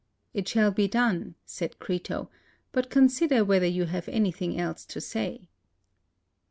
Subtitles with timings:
[0.33, 2.31] "It shall be done," said Crito,
[2.71, 5.47] "but consider whether you have anything else to say."